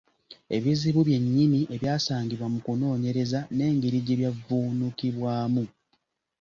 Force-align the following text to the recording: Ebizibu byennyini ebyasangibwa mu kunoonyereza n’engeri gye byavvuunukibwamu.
Ebizibu 0.55 1.01
byennyini 1.07 1.59
ebyasangibwa 1.75 2.45
mu 2.53 2.59
kunoonyereza 2.65 3.39
n’engeri 3.55 3.97
gye 4.05 4.15
byavvuunukibwamu. 4.19 5.63